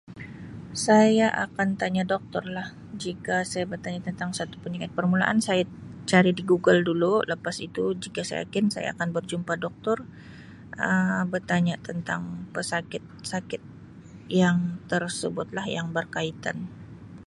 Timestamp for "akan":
1.45-1.69, 8.93-9.09